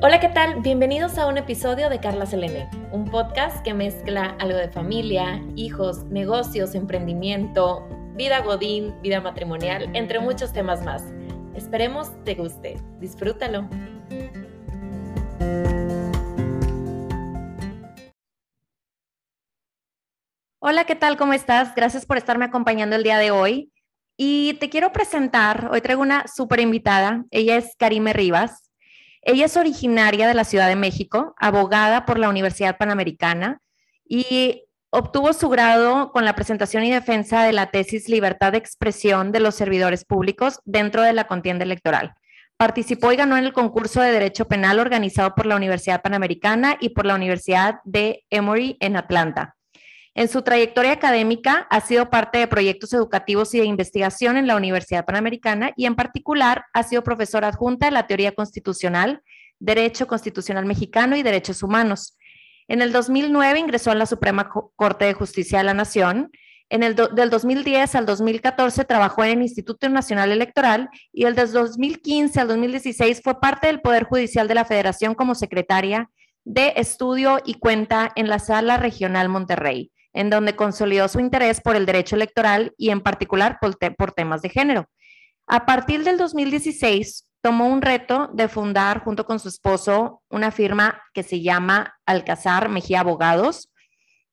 [0.00, 0.60] Hola, ¿qué tal?
[0.60, 6.04] Bienvenidos a un episodio de Carla Selene, un podcast que mezcla algo de familia, hijos,
[6.04, 7.84] negocios, emprendimiento,
[8.14, 11.02] vida godín, vida matrimonial, entre muchos temas más.
[11.56, 12.76] Esperemos te guste.
[13.00, 13.68] Disfrútalo.
[20.60, 21.16] Hola, ¿qué tal?
[21.16, 21.74] ¿Cómo estás?
[21.74, 23.72] Gracias por estarme acompañando el día de hoy.
[24.16, 28.67] Y te quiero presentar, hoy traigo una súper invitada, ella es Karime Rivas.
[29.28, 33.60] Ella es originaria de la Ciudad de México, abogada por la Universidad Panamericana
[34.08, 39.30] y obtuvo su grado con la presentación y defensa de la tesis Libertad de expresión
[39.30, 42.14] de los servidores públicos dentro de la contienda electoral.
[42.56, 46.88] Participó y ganó en el concurso de Derecho Penal organizado por la Universidad Panamericana y
[46.88, 49.57] por la Universidad de Emory en Atlanta.
[50.18, 54.56] En su trayectoria académica ha sido parte de proyectos educativos y de investigación en la
[54.56, 59.22] Universidad Panamericana y en particular ha sido profesora adjunta de la teoría constitucional,
[59.60, 62.18] Derecho Constitucional Mexicano y Derechos Humanos.
[62.66, 66.32] En el 2009 ingresó a la Suprema Corte de Justicia de la Nación.
[66.68, 71.52] En el del 2010 al 2014 trabajó en el Instituto Nacional Electoral y el del
[71.52, 76.10] 2015 al 2016 fue parte del Poder Judicial de la Federación como secretaria
[76.42, 81.76] de Estudio y Cuenta en la Sala Regional Monterrey en donde consolidó su interés por
[81.76, 84.90] el derecho electoral y en particular por, temas de género.
[85.46, 91.00] A partir del 2016, tomó un reto de fundar junto con su esposo una firma
[91.14, 93.70] que se llama Alcazar Mejía Abogados.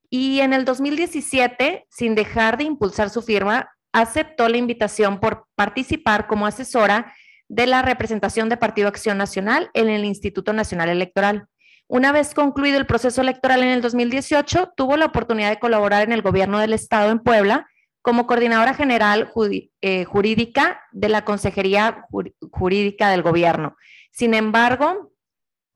[0.09, 6.25] Y en el 2017, sin dejar de impulsar su firma, aceptó la invitación por participar
[6.25, 7.13] como asesora
[7.47, 11.45] de la representación de Partido Acción Nacional en el Instituto Nacional Electoral.
[11.87, 16.13] Una vez concluido el proceso electoral en el 2018, tuvo la oportunidad de colaborar en
[16.13, 17.67] el gobierno del Estado en Puebla
[18.01, 19.31] como coordinadora general
[19.81, 22.05] eh, jurídica de la Consejería
[22.51, 23.75] Jurídica del Gobierno.
[24.11, 25.11] Sin embargo,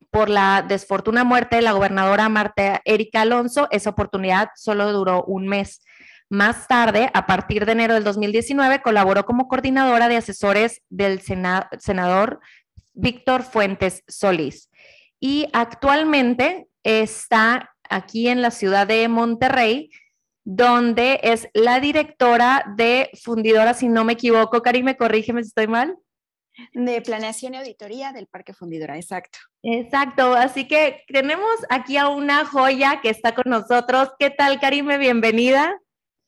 [0.10, 5.48] por la desfortuna muerte de la gobernadora Marta Erika Alonso, esa oportunidad solo duró un
[5.48, 5.84] mes.
[6.28, 12.40] Más tarde, a partir de enero del 2019, colaboró como coordinadora de asesores del senador
[12.94, 14.69] Víctor Fuentes Solís
[15.19, 19.90] y actualmente está aquí en la ciudad de Monterrey,
[20.46, 25.97] donde es la directora de Fundidora, si no me equivoco, Karime, corrígeme si estoy mal.
[26.74, 29.40] De planeación y auditoría del Parque Fundidora, exacto.
[29.63, 34.09] Exacto, así que tenemos aquí a una joya que está con nosotros.
[34.18, 34.97] ¿Qué tal, Karime?
[34.97, 35.80] Bienvenida.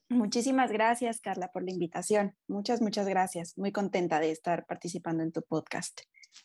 [0.08, 2.36] Muchísimas gracias, Carla, por la invitación.
[2.46, 3.56] Muchas, muchas gracias.
[3.56, 6.02] Muy contenta de estar participando en tu podcast.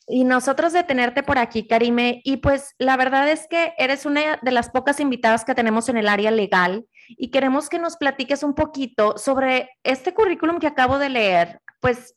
[0.08, 4.40] Y nosotros de tenerte por aquí, Karime, y pues la verdad es que eres una
[4.42, 8.44] de las pocas invitadas que tenemos en el área legal y queremos que nos platiques
[8.44, 12.16] un poquito sobre este currículum que acabo de leer, pues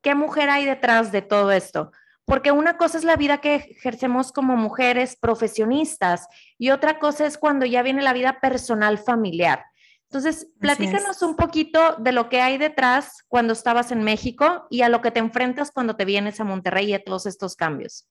[0.00, 1.90] qué mujer hay detrás de todo esto.
[2.24, 6.26] Porque una cosa es la vida que ejercemos como mujeres profesionistas
[6.56, 9.64] y otra cosa es cuando ya viene la vida personal familiar.
[10.14, 14.88] Entonces, platícanos un poquito de lo que hay detrás cuando estabas en México y a
[14.88, 18.08] lo que te enfrentas cuando te vienes a Monterrey y a todos estos cambios.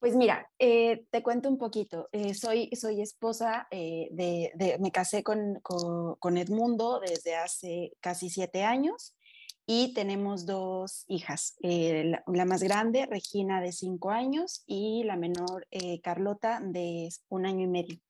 [0.00, 2.08] Pues mira, eh, te cuento un poquito.
[2.10, 8.64] Eh, soy, soy esposa eh, de, me casé con, con, Edmundo desde hace casi siete
[8.64, 9.14] años
[9.64, 11.54] y tenemos dos hijas.
[11.60, 15.68] La, la, más grande, Regina, de cinco años, y la menor,
[16.02, 18.00] Carlota, de un año y medio.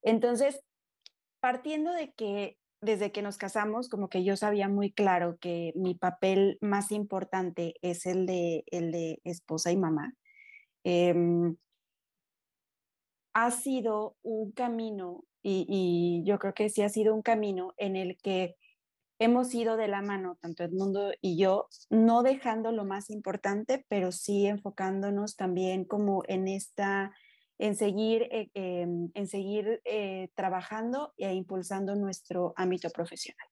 [0.00, 0.58] Entonces,
[1.44, 5.94] partiendo de que desde que nos casamos, como que yo sabía muy claro que mi
[5.94, 10.14] papel más importante es el de, el de esposa y mamá,
[10.84, 11.54] em,
[13.34, 17.96] ha sido un camino, y, y, yo creo que sí ha sido un camino en
[17.96, 18.56] el que
[19.18, 24.12] hemos ido de la mano, tanto Edmundo y yo, no dejando lo más importante, pero
[24.12, 27.12] sí enfocándonos también como en esta
[27.58, 33.46] en seguir, eh, em, en seguir eh, trabajando e impulsando nuestro ámbito profesional.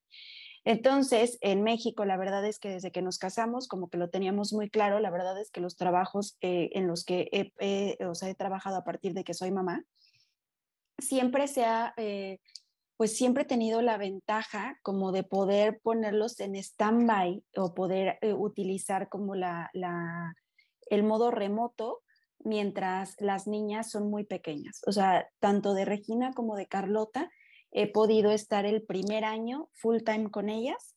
[0.65, 4.53] Entonces, en México, la verdad es que desde que nos casamos, como que lo teníamos
[4.53, 8.77] muy claro, la verdad es que los trabajos eh, en los que he, he trabajado
[8.77, 9.85] a partir de que soy mamá,
[10.99, 11.95] siempre se ha,
[12.97, 19.09] pues siempre he tenido la ventaja como de poder ponerlos en stand-by o poder utilizar
[19.09, 20.37] como la, la,
[20.91, 22.03] el modo remoto
[22.45, 24.81] mientras las niñas son muy pequeñas.
[24.87, 27.31] O sea, tanto de Regina como de Carlota
[27.71, 30.97] he podido estar el primer año full time con ellas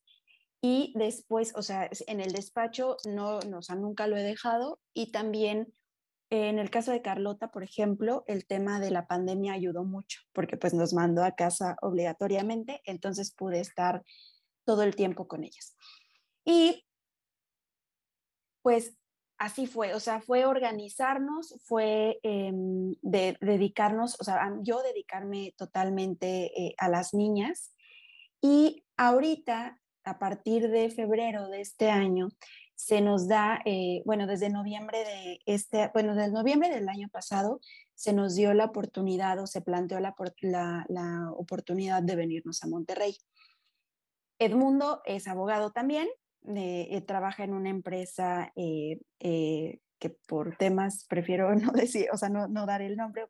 [0.62, 4.80] y después, o sea, en el despacho no, no o sea, nunca lo he dejado
[4.94, 5.72] y también
[6.32, 10.58] en el caso de Carlota, por ejemplo, el tema de la pandemia ayudó mucho porque
[10.58, 14.04] pues nos mandó a casa obligatoriamente, entonces pude estar
[14.66, 15.78] todo el tiempo con ellas.
[16.44, 16.84] Y
[18.62, 18.98] pues
[19.46, 26.52] así fue, o sea, fue organizarnos, fue em, de, dedicarnos, o sea, yo dedicarme totalmente
[26.60, 27.76] eh, a las niñas.
[28.42, 32.30] Y ahorita, a partir de febrero de este año,
[32.74, 37.60] se nos da, eh, bueno, desde noviembre de este, bueno, desde noviembre del año pasado,
[37.94, 40.16] se nos dio la oportunidad o se planteó la,
[40.90, 43.16] la oportunidad de venirnos a Monterrey.
[44.40, 46.08] Edmundo es abogado también,
[46.48, 52.30] eh, trabaja en una empresa eh, eh, que por temas prefiero no decir, o sea,
[52.30, 53.26] no, no dar el nombre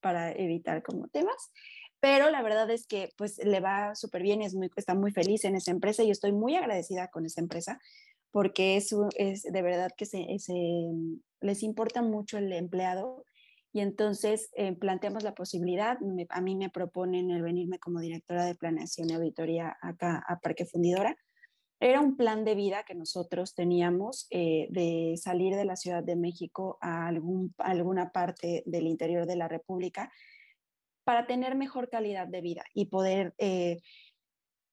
[0.00, 1.50] para evitar como temas,
[2.00, 5.44] pero la verdad es que pues le va súper bien, es muy, está muy feliz
[5.44, 7.78] en esa empresa y estoy muy agradecida con esa empresa
[8.30, 10.26] porque es, es de verdad que se,
[11.40, 13.24] les importa mucho el empleado
[13.72, 15.98] y entonces planteamos la posibilidad,
[16.30, 20.66] a mí me proponen el venirme como directora de planeación y auditoría acá a Parque
[20.66, 21.16] Fundidora
[21.78, 26.16] era un plan de vida que nosotros teníamos eh, de salir de la Ciudad de
[26.16, 30.10] México a, algún, alguna parte del interior de la República
[31.04, 33.78] para tener mejor calidad de vida y poder, eh,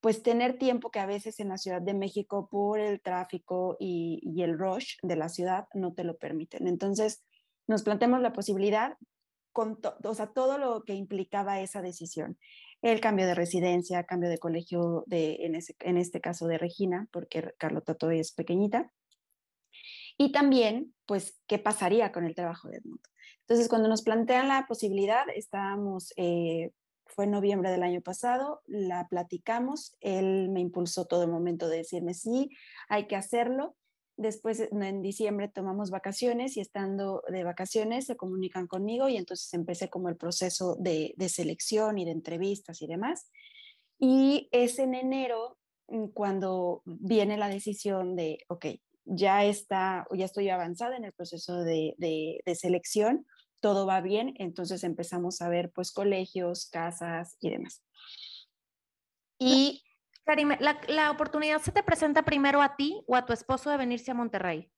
[0.01, 4.41] pues, tener tiempo que a veces en la Ciudad de México por el tráfico y,
[4.41, 6.67] el rush de la ciudad no te lo permiten.
[6.67, 7.23] Entonces,
[7.67, 8.97] nos planteamos la posibilidad
[9.51, 12.39] con o sea, todo lo que implicaba esa decisión
[12.91, 17.95] el cambio de residencia, cambio de colegio, de, en, este caso de Regina, porque Carlota
[17.95, 18.91] todavía es pequeñita.
[20.17, 23.01] Y también, pues, ¿qué pasaría con el trabajo de Edmundo?
[23.39, 26.71] Entonces, cuando nos plantean la posibilidad, estábamos, eh,
[27.05, 31.77] fue en noviembre del año pasado, la platicamos, él me impulsó todo el momento de
[31.77, 32.49] decirme, sí,
[32.89, 33.77] hay que hacerlo.
[34.15, 39.89] Después, en diciembre, tomamos vacaciones y estando de vacaciones se comunican conmigo y entonces empecé
[39.89, 43.31] como el proceso de, selección y de entrevistas y demás.
[43.97, 45.57] Y es en enero
[45.87, 48.67] mm, cuando viene la decisión de, ok,
[49.05, 53.25] ya está, ya estoy avanzada en el proceso de, de, selección,
[53.61, 57.81] todo va bien, entonces empezamos a ver pues colegios, casas y demás.
[59.39, 59.81] Y
[60.25, 64.11] Karime, ¿la, oportunidad se te presenta primero a ti o a tu esposo de venirse
[64.11, 64.71] a Monterrey?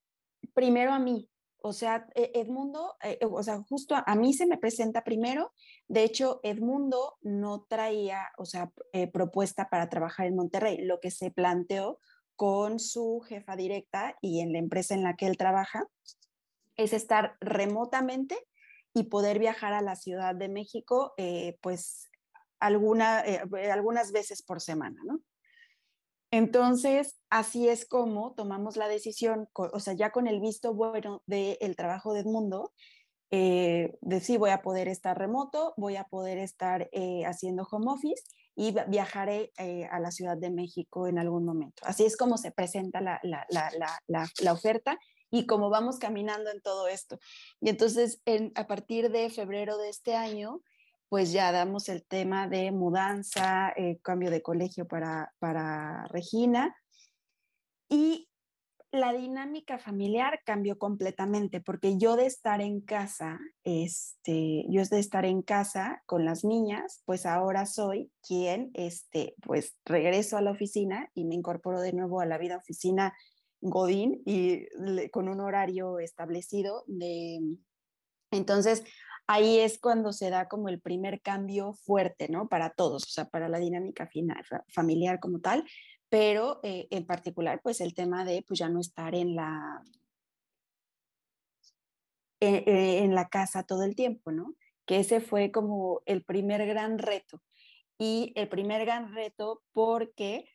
[0.54, 1.30] Primero a mí.
[1.58, 5.52] O sea, e, Edmundo, eh, o sea, justo a, mí se me presenta primero.
[5.86, 10.78] De hecho, Edmundo no traía, o sea, eh, propuesta para trabajar en Monterrey.
[10.78, 12.00] Lo que se planteó
[12.34, 15.86] con su jefa directa y en la empresa en la que él trabaja
[16.76, 18.36] es estar remotamente
[18.94, 22.10] y poder viajar a la Ciudad de México, eh, pues
[22.58, 23.24] alguna,
[23.72, 25.20] algunas veces por semana, ¿no?
[26.30, 31.76] Entonces, así es como tomamos la decisión, o sea, ya con el visto bueno del
[31.76, 32.72] trabajo de Edmundo,
[33.30, 37.90] eh, de sí, voy a poder estar remoto, voy a poder estar eh, haciendo home
[37.90, 38.22] office
[38.54, 41.82] y viajaré eh, a la Ciudad de México en algún momento.
[41.84, 44.98] Así es como se presenta la, la, oferta
[45.30, 47.18] y como vamos caminando en todo esto.
[47.60, 48.22] Y entonces,
[48.54, 50.62] a partir de febrero de este año,
[51.08, 56.76] pues ya damos el tema de mudanza, eh, cambio de colegio para, para Regina.
[57.88, 58.28] Y
[58.90, 65.24] la dinámica familiar cambió completamente porque yo de estar en casa, este, yo de estar
[65.24, 71.10] en casa con las niñas, pues ahora soy quien, este, pues regreso a la oficina
[71.14, 73.14] y me incorporo de nuevo a la vida oficina
[73.60, 74.66] Godín y
[75.10, 77.38] con un horario establecido de,
[78.30, 78.84] entonces
[79.26, 82.48] ahí es cuando se da como el primer cambio fuerte, ¿no?
[82.48, 84.08] Para todos, o sea, para la dinámica
[84.68, 85.64] familiar como tal,
[86.08, 89.82] pero eh, en particular, pues el tema de, pues ya no estar en la,
[92.40, 94.54] eh, eh, en la casa todo el tiempo, ¿no?
[94.86, 97.42] Que ese fue como el primer gran reto.
[97.98, 100.48] Y el primer gran reto porque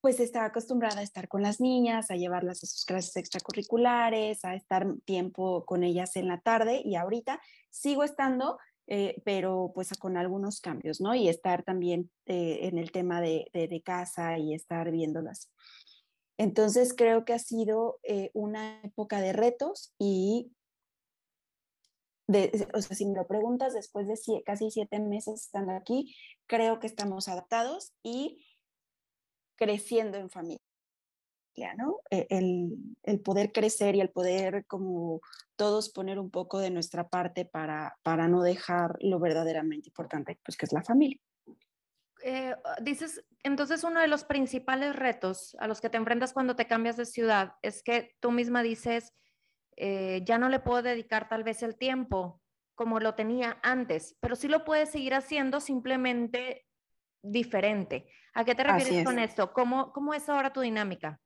[0.00, 4.54] pues estaba acostumbrada a estar con las niñas, a llevarlas a sus clases extracurriculares, a
[4.54, 10.16] estar tiempo con ellas en la tarde y ahorita sigo estando, eh, pero pues con
[10.16, 11.14] algunos cambios, ¿no?
[11.14, 13.50] Y estar también eh, en el tema de,
[13.84, 15.50] casa y estar viéndolas.
[16.38, 20.52] Entonces creo que ha sido eh, una época de retos y,
[22.28, 26.14] de, o sea, si me lo preguntas, después de casi siete meses estando aquí,
[26.46, 28.44] creo que estamos adaptados y
[29.56, 30.60] creciendo en familia,
[31.76, 32.00] ¿no?
[32.10, 35.20] E, el, el, poder crecer y el poder como
[35.56, 40.56] todos poner un poco de nuestra parte para, para no dejar lo verdaderamente importante, pues
[40.56, 41.18] que es la familia.
[42.22, 46.66] Eh, dices, entonces uno de los principales retos a los que te enfrentas cuando te
[46.66, 49.12] cambias de ciudad es que tú misma dices,
[49.76, 52.42] eh, ya no le puedo dedicar tal vez el tiempo
[52.74, 56.66] como lo tenía antes, pero sí lo puedes seguir haciendo, simplemente
[57.22, 58.06] diferente.
[58.36, 59.50] ¿A qué te refieres con esto?
[59.54, 61.18] ¿Cómo, ¿Cómo es ahora tu dinámica?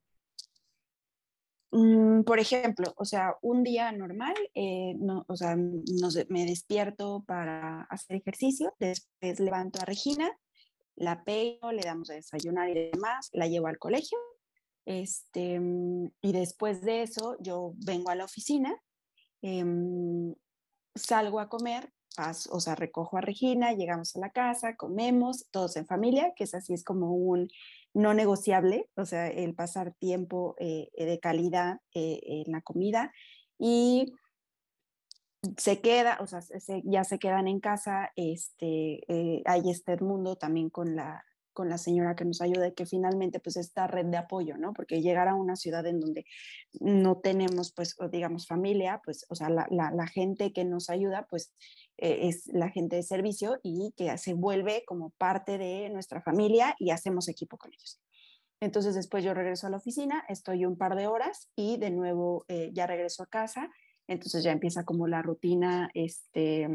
[1.73, 7.83] Mm, por ejemplo, o sea, un día normal, eh, no, o sea, me despierto para
[7.91, 10.31] hacer ejercicio, después levanto a Regina,
[10.95, 14.19] la peino, le damos a desayunar y demás, la llevo al colegio,
[14.87, 18.73] este, mm, y después de eso yo vengo a la oficina,
[19.43, 20.33] em,
[20.95, 21.93] salgo a comer,
[22.51, 26.55] o sea, recojo a Regina, llegamos a la casa, comemos, todos en familia, que es
[26.55, 27.49] así, es como un
[27.95, 33.13] no negociable, o sea, el pasar tiempo eh, de calidad eh, en la comida
[33.59, 34.13] y
[35.57, 36.41] se queda, o sea,
[36.85, 41.79] ya se quedan en casa, este, eh, hay este mundo también con la, con la
[41.79, 44.73] señora que nos ayuda y que finalmente pues esta red de apoyo, ¿no?
[44.73, 46.25] Porque llegar a una ciudad en donde
[46.81, 51.53] no tenemos pues digamos familia, pues o sea, la, la, gente que nos ayuda pues
[51.99, 56.75] eh, es la gente de servicio y que se vuelve como parte de nuestra familia
[56.79, 58.01] y hacemos equipo con ellos.
[58.61, 62.45] Entonces después yo regreso a la oficina, estoy un par de horas y de nuevo
[62.49, 63.71] eh, ya regreso a casa,
[64.07, 66.69] entonces ya empieza como la rutina, este,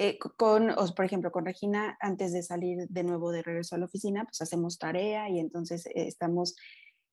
[0.00, 3.86] eh, con, por ejemplo, con Regina, antes de salir de nuevo de regreso a la
[3.86, 6.54] oficina, pues hacemos tarea y entonces eh, estamos,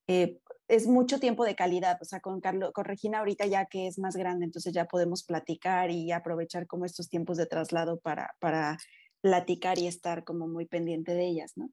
[0.07, 3.87] eh, es mucho tiempo de calidad, o sea, con, Carlos, con Regina ahorita ya que
[3.87, 8.35] es más grande, entonces ya podemos platicar y aprovechar como estos tiempos de traslado para,
[8.39, 8.77] para
[9.19, 11.71] platicar y estar como muy pendiente de ellas, ¿no?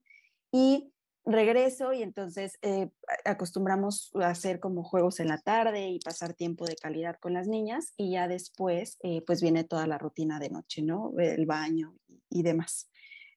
[0.50, 2.90] Y regreso y entonces eh,
[3.24, 7.46] acostumbramos a hacer como juegos en la tarde y pasar tiempo de calidad con las
[7.46, 11.12] niñas y ya después eh, pues viene toda la rutina de noche, ¿no?
[11.18, 11.94] El baño
[12.28, 12.90] y, demás.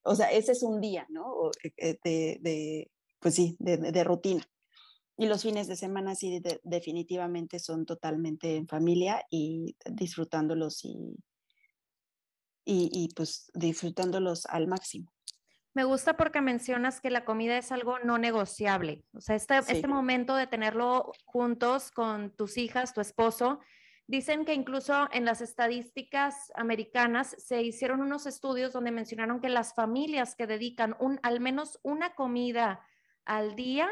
[0.04, 1.52] O sea, ese es un día, ¿no?
[1.78, 4.44] Eh, de, pues sí, de, rutina.
[5.18, 11.16] Y los fines de semana sí definitivamente son totalmente en familia y disfrutándolos y,
[12.66, 15.15] y pues disfrutándolos al máximo.
[15.76, 19.04] Me gusta porque mencionas que la comida es algo no negociable.
[19.14, 23.60] O sea, este, este momento de tenerlo juntos con tus hijas, tu esposo,
[24.08, 29.74] dicen que incluso en las estadísticas americanas se hicieron unos estudios donde mencionaron que las
[29.74, 32.80] familias que dedican un, al menos una comida
[33.26, 33.90] al día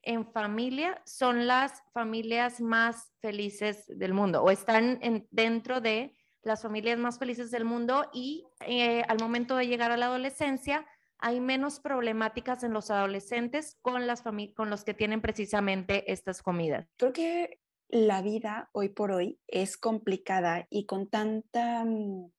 [0.00, 6.62] en familia son las familias más felices del mundo o están en, dentro de las
[6.62, 10.86] familias más felices del mundo y eh, al momento de llegar a la adolescencia
[11.18, 14.22] hay menos problemáticas en los adolescentes con, las
[14.54, 16.86] con los que tienen precisamente estas comidas.
[16.96, 22.30] Creo que la vida hoy por hoy es complicada y con tanta, mm,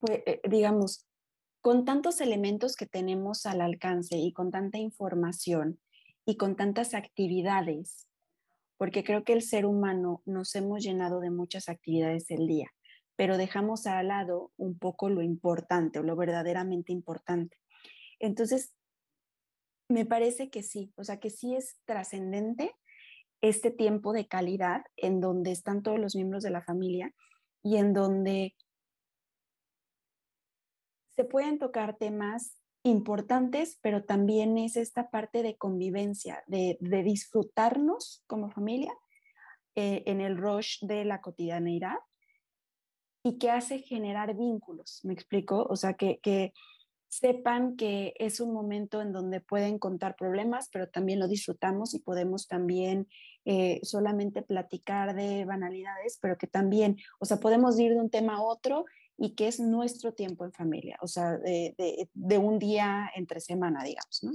[0.00, 1.06] pues, eh, digamos,
[1.60, 5.78] con tantos elementos que tenemos al alcance y con tanta información
[6.24, 8.08] y con tantas actividades,
[8.78, 12.68] porque creo que el ser humano nos hemos llenado de muchas actividades del día,
[13.16, 17.58] pero dejamos al lado un poco lo importante o lo verdaderamente importante.
[18.20, 18.74] Entonces,
[19.88, 22.76] me parece que sí, o sea, que sí es trascendente
[23.40, 27.12] este tiempo de calidad en donde están todos los miembros de la familia
[27.62, 28.54] y en donde
[31.16, 38.50] se pueden tocar temas importantes, pero también es esta parte de convivencia, de, disfrutarnos como
[38.50, 38.92] familia
[39.74, 41.96] eh, en el rush de la cotidianeidad
[43.22, 45.66] y que hace generar vínculos, ¿me explico?
[45.68, 46.52] O sea, que, que
[47.10, 51.98] sepan que es un momento en donde pueden contar problemas, pero también lo disfrutamos y
[51.98, 53.08] podemos también
[53.44, 58.36] eh, solamente platicar de banalidades, pero que también, o sea, podemos ir de un tema
[58.36, 58.84] a otro
[59.18, 61.74] y que es nuestro tiempo en familia, o sea, de,
[62.14, 64.32] de, un día entre semana, digamos, ¿no?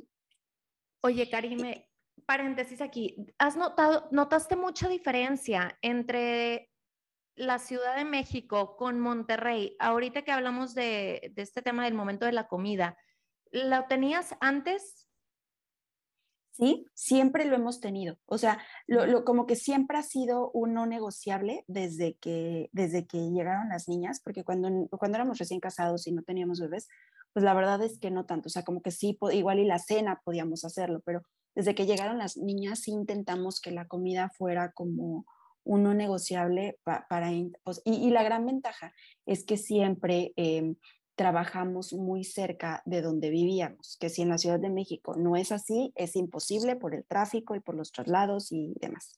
[1.02, 1.88] Oye, Karime,
[2.26, 6.70] paréntesis aquí, ¿has notado, notaste mucha diferencia entre
[7.36, 12.32] la Ciudad de México con Monterrey, ahorita que hablamos de, este tema del momento de
[12.32, 12.98] la comida,
[13.52, 15.08] ¿lo tenías antes?
[16.52, 18.18] Sí, siempre lo hemos tenido.
[18.26, 23.30] O sea, lo, como que siempre ha sido un no negociable desde que, desde que
[23.32, 26.88] llegaron las niñas, porque cuando, cuando éramos recién casados y no teníamos bebés,
[27.34, 28.48] pues la verdad es que no tanto.
[28.48, 31.24] O sea, como que sí, igual y la cena podíamos hacerlo, pero
[31.56, 35.26] desde que llegaron las niñas sí intentamos que la comida fuera como
[35.66, 37.32] uno negociable para...
[37.32, 38.94] y, la gran ventaja
[39.26, 40.76] es que siempre em,
[41.16, 45.52] trabajamos muy cerca de donde vivíamos, que si en la Ciudad de México no es
[45.52, 49.18] así, es imposible por el tráfico y por los traslados y demás.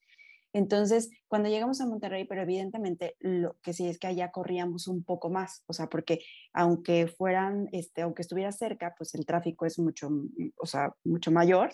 [0.53, 5.03] Entonces, cuando llegamos a Monterrey, pero evidentemente lo que sí es que allá corríamos un
[5.03, 6.19] poco más, o sea, porque
[6.53, 10.09] aunque fueran, este, aunque estuviera cerca, pues el tráfico es mucho,
[10.57, 11.71] o sea, mucho mayor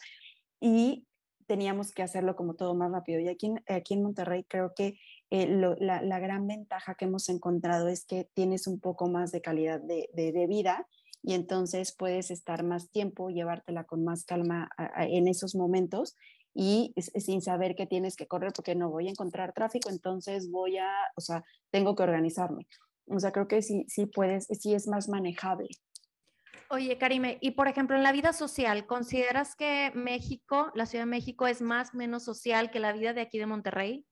[0.59, 1.05] y
[1.47, 3.19] teníamos que hacerlo como todo más rápido.
[3.19, 4.97] Y aquí, aquí en Monterrey creo que
[5.29, 5.47] eh,
[5.79, 10.09] la, gran ventaja que hemos encontrado es que tienes un poco más de calidad de,
[10.13, 10.87] de, vida
[11.21, 16.15] y entonces puedes estar más tiempo, llevártela con más calma en esos momentos
[16.53, 20.77] y sin saber que tienes que correr porque no voy a encontrar tráfico, entonces voy
[20.77, 22.67] a, o sea, tengo que organizarme.
[23.07, 25.69] O sea, creo que sí, sí puedes, sí es más manejable.
[26.69, 31.11] Oye, Karime, y por ejemplo, en la vida social, ¿consideras que México, la Ciudad de
[31.11, 34.05] México, es más menos social que la vida de aquí de Monterrey?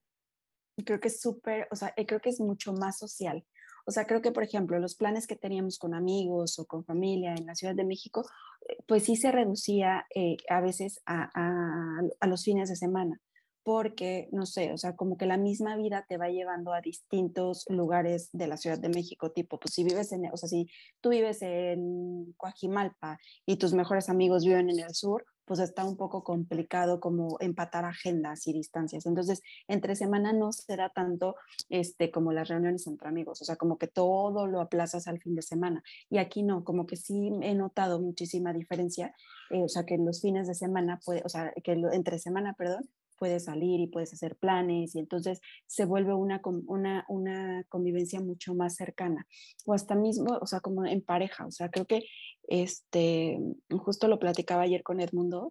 [0.85, 3.45] Creo que es súper, o sea, creo que es mucho más social.
[3.85, 7.33] O sea, creo que, por ejemplo, los planes que teníamos con amigos o con familia
[7.35, 8.25] en la Ciudad de México,
[8.67, 13.19] eh, pues sí se reducía eh, a veces a, a, los fines de semana
[13.63, 17.65] porque, no sé, o sea, como que la misma vida te va llevando a distintos
[17.69, 20.67] lugares de la Ciudad de México, tipo, pues si vives en, o sea, si
[20.99, 25.97] tú vives en Coajimalpa y tus mejores amigos viven en el sur, pues está un
[25.97, 29.05] poco complicado como empatar agendas y distancias.
[29.05, 31.35] Entonces, entre semana no se da tanto
[31.69, 35.35] este, como las reuniones entre amigos, o sea, como que todo lo aplazas al fin
[35.35, 35.83] de semana.
[36.09, 39.13] Y aquí no, como que sí he notado muchísima diferencia,
[39.49, 42.53] eh, o sea, que en los fines de semana, puede, o sea, que entre semana,
[42.53, 42.89] perdón,
[43.21, 48.55] puedes salir y puedes hacer planes y entonces se vuelve una, una, una convivencia mucho
[48.55, 49.27] más cercana
[49.63, 52.03] o hasta mismo, o sea, como en pareja, o sea, creo que
[52.47, 53.37] este,
[53.77, 55.49] justo lo platicaba ayer con Edmundo,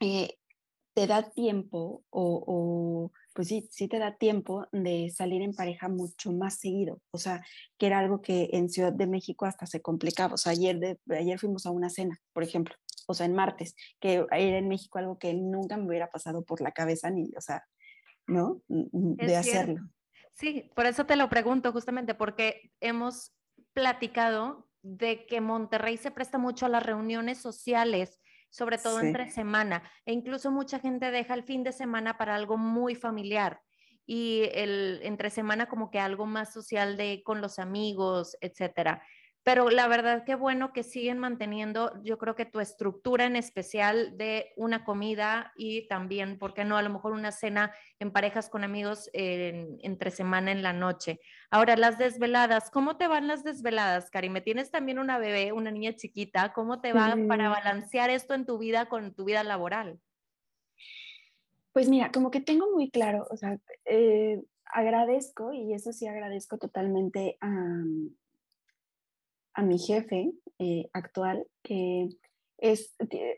[0.00, 0.36] eh,
[0.92, 5.88] te da tiempo o, o, pues sí, sí te da tiempo de salir en pareja
[5.88, 7.42] mucho más seguido, o sea,
[7.78, 10.98] que era algo que en Ciudad de México hasta se complicaba, o sea, ayer, de,
[11.16, 12.74] ayer fuimos a una cena, por ejemplo,
[13.06, 16.60] o sea, en martes, que era en México algo que nunca me hubiera pasado por
[16.60, 17.64] la cabeza ni, o sea,
[18.26, 18.62] ¿no?
[18.68, 19.82] De hacerlo.
[20.32, 23.34] Sí, por eso te lo pregunto justamente, porque hemos
[23.72, 29.82] platicado de que Monterrey se presta mucho a las reuniones sociales, sobre todo entre semana,
[30.04, 33.62] e incluso mucha gente deja el fin de semana para algo muy familiar
[34.04, 39.02] y el entre semana como que algo más social de con los amigos, etcétera.
[39.44, 44.16] Pero la verdad que bueno que siguen manteniendo, yo creo que tu estructura en especial
[44.16, 46.76] de una comida y también, ¿por qué no?
[46.76, 51.18] A lo mejor una cena en parejas con amigos entre semana en la noche.
[51.50, 54.42] Ahora, las desveladas, ¿cómo te van las desveladas, Karime?
[54.42, 58.58] Tienes también una bebé, una niña chiquita, ¿cómo te va para balancear esto en tu
[58.58, 59.98] vida con tu vida laboral?
[61.72, 66.58] Pues mira, como que tengo muy claro, o sea, eh, agradezco, y eso sí agradezco
[66.58, 67.50] totalmente a
[69.54, 72.08] a mi jefe eh, actual que
[72.58, 72.94] es,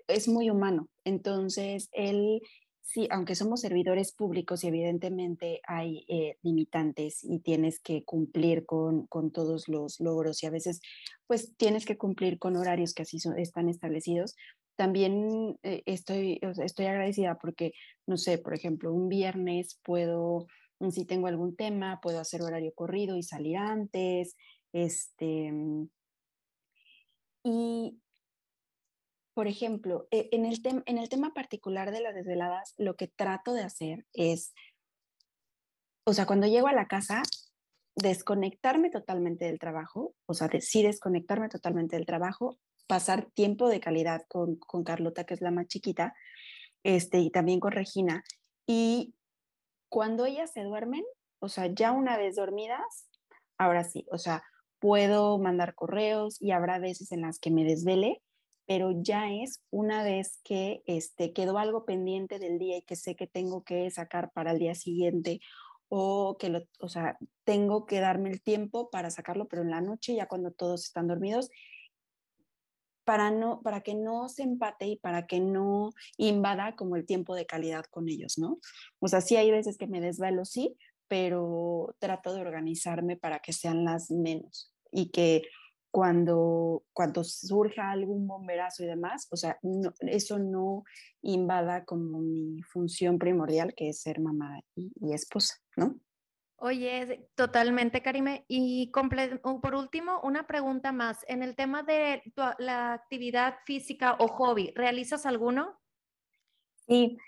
[0.07, 0.89] es muy humano.
[1.05, 2.41] Entonces, él,
[2.83, 9.07] sí, aunque somos servidores públicos y evidentemente hay eh, limitantes y tienes que cumplir con,
[9.07, 10.81] con, todos los logros y a veces
[11.27, 14.35] pues tienes que cumplir con horarios que así están establecidos,
[14.77, 17.73] también eh, estoy, estoy agradecida porque,
[18.07, 20.47] no sé, por ejemplo, un viernes puedo,
[20.91, 24.37] si tengo algún tema, puedo hacer horario corrido y salir antes,
[24.73, 25.53] este,
[27.45, 28.01] y,
[29.35, 33.53] por ejemplo, e, en el, en el tema particular de las desveladas, lo que trato
[33.53, 34.55] de hacer es,
[36.05, 37.23] o sea, cuando llego a la casa,
[37.95, 44.23] desconectarme totalmente del trabajo, o sea, sí desconectarme totalmente del trabajo, pasar tiempo de calidad
[44.27, 46.15] con, con Carlota, que es la más chiquita,
[46.83, 48.25] este, y también con Regina.
[48.67, 49.15] Y
[49.89, 51.05] cuando ellas se duermen,
[51.41, 53.07] o sea, ya una vez dormidas,
[53.59, 54.43] ahora sí, o sea,
[54.85, 58.21] puedo mandar correos y habrá veces en las que me desvele,
[58.67, 63.17] pero ya es una vez que este, quedó algo pendiente del día y que sé
[63.17, 65.41] que tengo que sacar para el día siguiente
[65.89, 69.81] o que lo, o sea, tengo que darme el tiempo para sacarlo, pero en la
[69.81, 71.49] noche ya cuando todos están dormidos
[73.05, 77.35] para no para que no se empate y para que no invada como el tiempo
[77.35, 78.59] de calidad con ellos, ¿no?
[78.99, 80.77] O sea, sí hay veces que me desvelo, sí,
[81.09, 85.43] pero trato de organizarme para que sean las menos y que
[85.91, 89.59] cuando, cuando surja algún bomberazo y demás, o sea,
[90.01, 90.85] eso no
[91.23, 95.97] invada como mi función primordial, que es ser mamá y, esposa, ¿no?
[96.57, 98.45] Oye, totalmente, Karime.
[98.49, 101.25] Y por último, una pregunta más.
[101.29, 102.23] En el tema de
[102.59, 105.79] la actividad física o hobby, ¿realizas alguno?
[106.87, 107.19] Sí,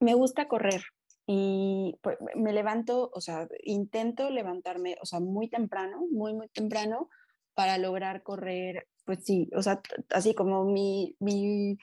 [0.00, 0.82] me gusta correr
[1.26, 7.08] y pues, me levanto, o sea, intento levantarme, o sea, muy temprano, muy, muy temprano
[7.54, 11.78] para lograr correr, pues sí, o sea, así como mi, mi,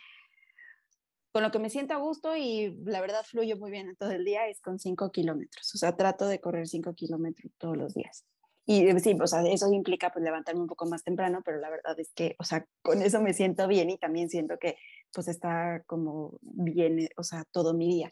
[1.32, 4.12] con lo que me siento a gusto y la verdad fluyo muy bien en todo
[4.12, 7.94] el día es con 5 kilómetros, o sea, trato de correr 5 kilómetros todos los
[7.94, 8.26] días.
[8.66, 11.70] Y eh, sí, o sea, eso implica pues levantarme un poco más temprano, pero la
[11.70, 14.78] verdad es que, o sea, con eso me siento bien y también siento que
[15.14, 18.10] pues está como bien, o sea, todo mi día.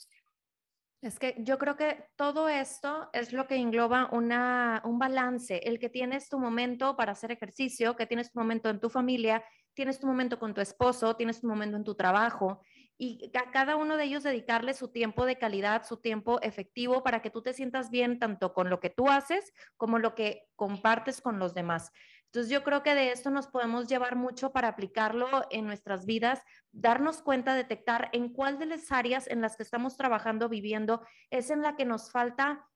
[1.01, 5.79] Es que yo creo que todo esto es lo que engloba una, un balance, el
[5.79, 9.41] que tienes tu momento para hacer ejercicio, que tienes tu momento en tu familia,
[9.73, 12.61] tienes tu momento con tu esposo, tienes tu momento en tu trabajo
[12.97, 17.21] y a cada uno de ellos dedicarle su tiempo de calidad, su tiempo efectivo para
[17.21, 21.21] que tú te sientas bien tanto con lo que tú haces como lo que compartes
[21.21, 21.93] con los demás.
[22.31, 26.43] Entonces yo creo que de esto nos podemos llevar mucho para aplicarlo en nuestras vidas,
[26.71, 31.49] darnos cuenta, detectar en cuál de las áreas en las que estamos trabajando, viviendo, es
[31.49, 32.67] en la que nos falta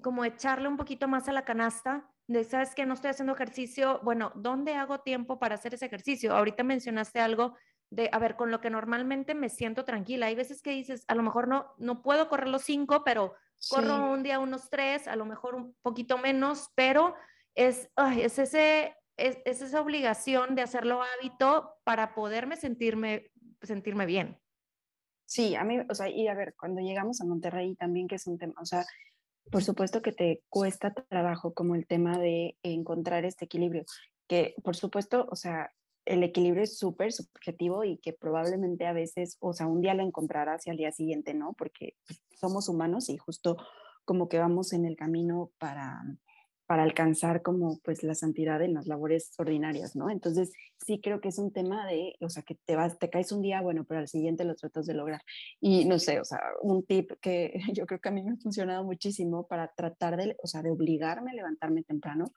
[0.00, 3.98] como echarle un poquito más a la canasta de, sabes que no estoy haciendo ejercicio,
[4.04, 6.36] bueno, ¿dónde hago tiempo para hacer ese ejercicio?
[6.36, 7.56] Ahorita mencionaste algo
[7.90, 10.26] de, a ver, con lo que normalmente me siento tranquila.
[10.26, 13.34] Hay veces que dices, a lo mejor no, no puedo correr los cinco, pero
[13.68, 17.16] corro un día unos tres, a lo mejor un poquito menos, pero
[17.56, 23.30] es, es ese es, esa obligación de hacerlo hábito para poderme sentirme,
[23.62, 24.38] sentirme bien.
[25.26, 28.26] Sí, a mí, o sea, y a ver, cuando llegamos a Monterrey también, que es
[28.26, 28.84] un tema, o sea,
[29.50, 33.84] por supuesto que te cuesta trabajo como el tema de encontrar este equilibrio,
[34.26, 35.72] que por supuesto, o sea,
[36.04, 40.02] el equilibrio es súper subjetivo y que probablemente a veces, o sea, un día lo
[40.02, 41.94] encontrarás y al día siguiente no, porque
[42.34, 43.56] somos humanos y justo
[44.04, 46.02] como que vamos en el camino para,
[46.70, 50.08] para alcanzar como pues la santidad en las labores ordinarias, ¿no?
[50.08, 53.32] Entonces sí creo que es un tema de, o sea, que te vas, te caes
[53.32, 55.20] un día, bueno, pero al siguiente lo tratas de lograr.
[55.60, 58.36] Y no sé, o sea, un tip que yo creo que a mí me ha
[58.36, 62.32] funcionado muchísimo para tratar de, o sea, de obligarme a levantarme temprano,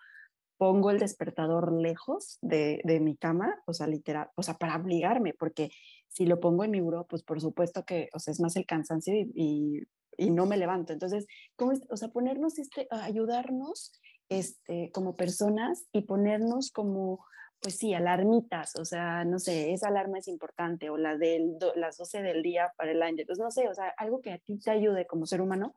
[0.58, 5.36] pongo el despertador lejos de, de mi cama, o sea, literal, o sea, para obligarme,
[5.36, 5.69] porque
[6.08, 8.65] si lo pongo en mi buró, pues por supuesto que, o sea, es más el
[8.65, 9.84] cansancio y, y,
[10.17, 10.91] y no me levanto.
[10.91, 11.82] Entonces, ¿cómo es?
[11.91, 13.91] o sea, ponernos este, ayudarnos
[14.39, 17.26] este, como personas y ponernos como,
[17.62, 21.98] pues sí, alarmitas, o sea, no sé, esa alarma es importante, o la de las
[21.98, 24.60] 12 del día para el año, pues no sé, o sea, algo que a ti
[24.60, 25.76] te ayude como ser humano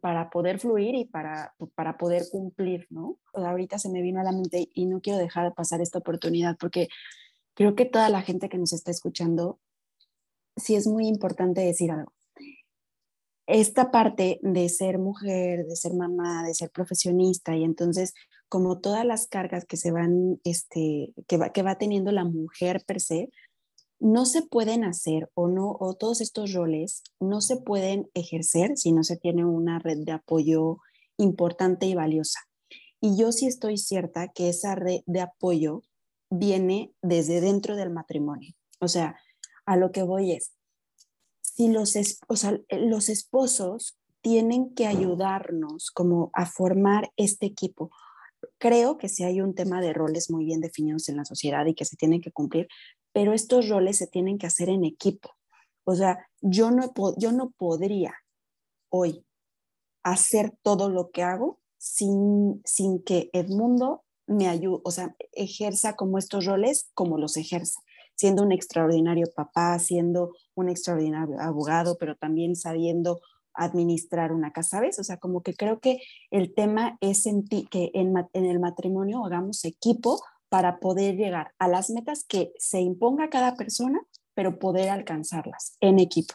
[0.00, 3.18] para poder fluir y para, para poder cumplir, ¿no?
[3.34, 6.56] ahorita se me vino a la mente y no quiero dejar de pasar esta oportunidad
[6.58, 6.88] porque
[7.52, 9.60] creo que toda la gente que nos está escuchando,
[10.56, 12.13] sí es muy importante decir algo
[13.46, 18.14] esta parte de ser mujer, de ser mamá, de ser profesionista y entonces
[18.48, 22.84] como todas las cargas que se van, este, que va, que va teniendo la mujer
[22.86, 23.30] per se,
[23.98, 28.92] no se pueden hacer o no, o todos estos roles no se pueden ejercer si
[28.92, 30.78] no se tiene una red de apoyo
[31.16, 32.40] importante y valiosa.
[33.00, 35.82] Y yo sí estoy cierta que esa red de apoyo
[36.30, 38.54] viene desde dentro del matrimonio.
[38.80, 39.16] O sea,
[39.66, 40.52] a lo que voy es,
[41.54, 41.94] si los,
[42.26, 47.90] o sea, los esposos tienen que ayudarnos como a formar este equipo.
[48.58, 51.74] Creo que sí hay un tema de roles muy bien definidos en la sociedad y
[51.74, 52.66] que se tienen que cumplir,
[53.12, 55.30] pero estos roles se tienen que hacer en equipo.
[55.84, 58.14] O sea, yo no, yo no podría
[58.88, 59.24] hoy
[60.02, 66.18] hacer todo lo que hago sin, sin que Edmundo me ayude, o sea, ejerza como
[66.18, 67.78] estos roles como los ejerce
[68.16, 73.20] siendo un extraordinario papá, siendo un extraordinario abogado, pero también sabiendo
[73.54, 74.98] administrar una casa, ¿sabes?
[74.98, 78.58] O sea, como que creo que el tema es en ti, que en, en el
[78.58, 84.00] matrimonio hagamos equipo para poder llegar a las metas que se imponga cada persona,
[84.34, 86.34] pero poder alcanzarlas en equipo.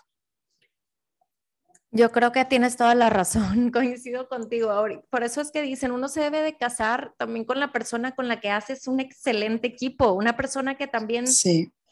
[1.92, 4.72] Yo creo que tienes toda la razón, coincido contigo.
[5.10, 8.28] Por eso es que dicen, uno se debe de casar también con la persona con
[8.28, 11.26] la que haces un excelente equipo, una persona que también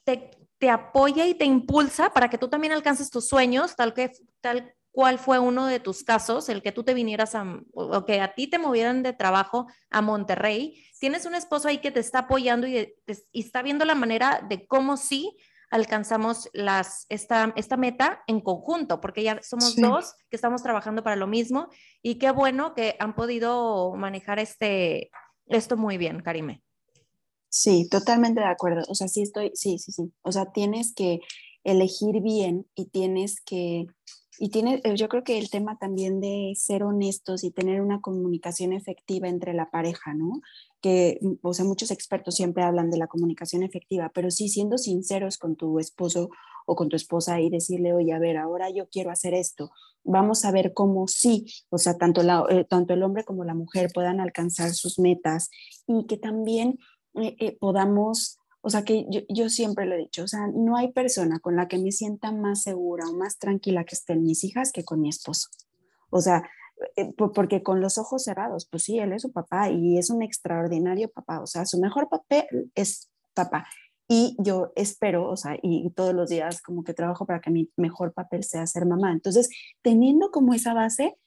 [0.05, 4.11] te, te, apoya y te impulsa para que tú también alcances tus sueños, tal, que,
[4.41, 8.21] tal cual fue uno de tus casos, el que tú te vinieras a, o que
[8.21, 10.83] a ti te movieran de trabajo a Monterrey.
[10.99, 12.95] Tienes un esposo ahí que te está apoyando y,
[13.31, 15.37] y está viendo la manera de cómo sí
[15.69, 21.15] alcanzamos las, esta, esta meta en conjunto, porque ya somos dos que estamos trabajando para
[21.15, 21.69] lo mismo
[22.01, 25.11] y qué bueno que han podido manejar este,
[25.47, 26.63] esto muy bien, Karime.
[27.49, 28.83] Sí, totalmente de acuerdo.
[28.89, 30.11] O sea, sí estoy, sí, sí, sí.
[30.21, 31.19] O sea, tienes que
[31.63, 33.87] elegir bien y tienes que,
[34.39, 38.73] y tiene, yo creo que el tema también de ser honestos y tener una comunicación
[38.73, 40.41] efectiva entre la pareja, ¿no?
[40.81, 44.77] que, mm, o sea, muchos expertos siempre hablan de la comunicación efectiva, pero sí siendo
[44.77, 46.29] sinceros con tu esposo
[46.65, 49.71] o con tu esposa y decirle, oye, a ver, ahora yo quiero hacer esto,
[50.03, 53.89] vamos a ver cómo sí, o sea, tanto, eh, tanto el hombre como la mujer
[53.93, 55.49] puedan alcanzar sus metas
[55.87, 56.77] y que también
[57.15, 60.77] eh, eh, podamos, o sea, que yo, yo, siempre lo he dicho, o sea, no
[60.77, 64.43] hay persona con la que me sienta más segura o más tranquila que estén mis
[64.43, 65.49] hijas que con mi esposo.
[66.09, 66.43] O sea,
[66.95, 70.21] eh, porque con los ojos cerrados, pues sí, él es su papá y es un
[70.21, 73.67] extraordinario papá, o sea, su mejor papel es papá.
[74.09, 77.69] Y yo espero, o sea, y todos los días como que trabajo para que mi
[77.75, 79.11] mejor papel sea ser mamá.
[79.11, 79.49] Entonces,
[79.81, 81.17] teniendo como esa base,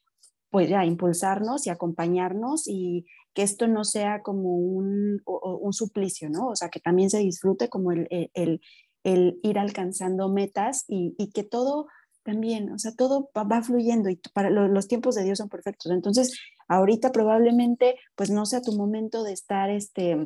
[0.50, 6.48] pues ya impulsarnos y acompañarnos y que esto no sea como un, un suplicio, ¿no?
[6.48, 8.60] O sea, que también se disfrute como el, el,
[9.04, 11.86] el ir alcanzando metas y, que todo
[12.22, 15.90] también, o sea, todo va, fluyendo y para los tiempos de Dios son perfectos.
[15.90, 16.38] Entonces,
[16.68, 20.16] ahorita probablemente pues no sea tu momento de estar este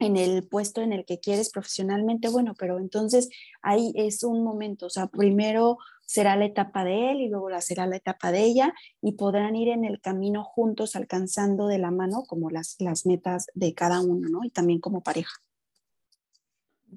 [0.00, 3.28] en el puesto en el que quieres profesionalmente, bueno, pero entonces
[3.60, 5.76] ahí es un momento, o sea, primero
[6.10, 9.54] será la etapa de él y luego la será la etapa de ella y podrán
[9.54, 14.00] ir en el camino juntos alcanzando de la mano como las, las metas de cada
[14.00, 14.42] uno, ¿no?
[14.42, 15.30] Y también como pareja.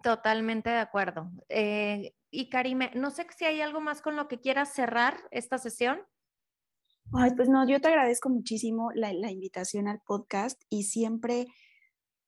[0.02, 1.30] Totalmente de acuerdo.
[1.48, 5.60] Eh, y Karime, no sé si hay algo más con lo que quieras cerrar esta
[5.60, 6.02] sesión.
[7.14, 11.46] Ay, pues no, yo te agradezco muchísimo la, la invitación al podcast y siempre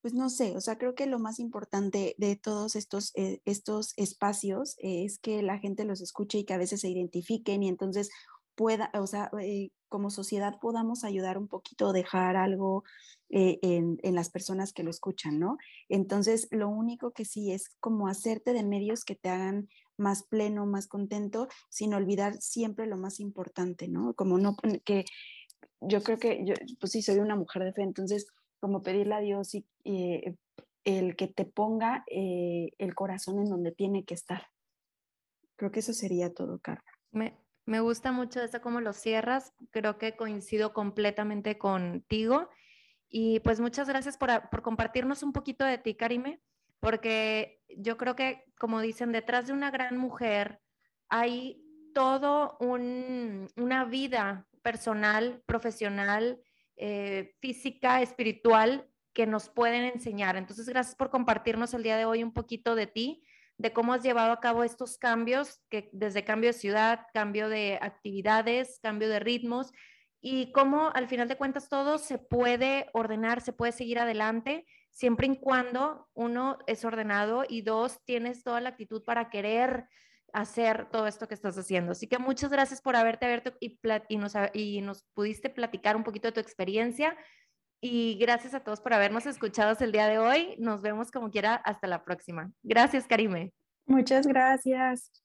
[0.06, 3.96] pues no sé, o sea, creo que lo más importante de todos estos, eh, estos
[3.98, 8.12] espacios es que la gente los escuche y que a veces se identifiquen y entonces
[8.54, 12.84] pueda, o sea, eh, como sociedad podamos ayudar un poquito, dejar algo
[13.30, 15.58] eh, en, en, las personas que lo escuchan, ¿no?
[15.90, 20.68] Entonces, lo único que sí es como hacerte de medios que te hagan más pleno,
[20.68, 24.14] más contento, sin olvidar siempre lo más importante, ¿no?
[24.14, 25.06] Como no, que
[25.82, 28.28] yo creo que yo, pues sí, soy una mujer de fe, entonces
[28.66, 30.36] como pedirle a Dios eh,
[30.86, 34.48] el que te ponga eh, el corazón en donde tiene que estar.
[35.56, 36.92] Creo que eso sería todo, Carla.
[37.12, 39.54] Me, me gusta mucho eso, cómo lo cierras.
[39.70, 42.50] Creo que coincido completamente contigo.
[43.08, 46.42] Y pues muchas gracias por, por compartirnos un poquito de ti, Karime,
[46.80, 50.60] porque yo creo que, como dicen, detrás de una gran mujer
[51.08, 51.62] hay
[51.94, 56.42] todo un, una vida personal, profesional,
[56.78, 60.36] eh, física, espiritual que nos pueden enseñar.
[60.36, 63.24] Entonces, gracias por compartirnos el día de hoy un poquito de ti,
[63.58, 67.80] de cómo has llevado a cabo estos cambios, que desde cambio de ciudad, cambio de
[67.82, 69.72] actividades, cambio de ritmos,
[70.20, 75.28] y cómo al final de cuentas todo se puede ordenar, se puede seguir adelante, siempre
[75.28, 79.88] y cuando uno es ordenado y dos, tienes toda la actitud para querer
[80.36, 81.94] hacer todo esto que estás haciendo.
[81.94, 86.04] Así que muchas gracias por haberte abierto y, y, nos, y nos pudiste platicar un
[86.04, 87.18] poquito de tu experiencia.
[87.82, 90.56] Y gracias a todos por habernos escuchado el día de hoy.
[90.60, 92.52] Nos vemos como quiera hasta la próxima.
[92.64, 93.54] Gracias, Karime.
[93.86, 95.25] Muchas gracias.